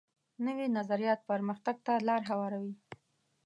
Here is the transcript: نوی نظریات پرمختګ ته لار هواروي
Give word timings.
نوی 0.45 0.67
نظریات 0.77 1.19
پرمختګ 1.29 1.75
ته 1.85 1.93
لار 2.07 2.21
هواروي 2.31 2.73